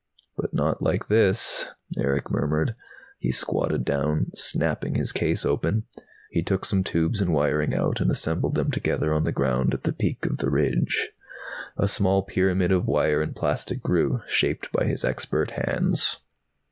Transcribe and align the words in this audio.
"But 0.35 0.51
not 0.51 0.81
like 0.81 1.09
this," 1.09 1.65
Erick 1.95 2.31
murmured. 2.31 2.73
He 3.19 3.31
squatted 3.31 3.85
down, 3.85 4.31
snapping 4.33 4.95
his 4.95 5.11
case 5.11 5.45
open. 5.45 5.83
He 6.31 6.41
took 6.41 6.65
some 6.65 6.83
tubes 6.83 7.21
and 7.21 7.31
wiring 7.31 7.75
out 7.75 8.01
and 8.01 8.09
assembled 8.09 8.55
them 8.55 8.71
together 8.71 9.13
on 9.13 9.25
the 9.25 9.31
ground, 9.31 9.75
at 9.75 9.83
the 9.83 9.93
peak 9.93 10.25
of 10.25 10.39
the 10.39 10.49
ridge. 10.49 11.11
A 11.77 11.87
small 11.87 12.23
pyramid 12.23 12.71
of 12.71 12.87
wire 12.87 13.21
and 13.21 13.35
plastic 13.35 13.83
grew, 13.83 14.21
shaped 14.25 14.71
by 14.71 14.85
his 14.85 15.05
expert 15.05 15.51
hands. 15.51 16.25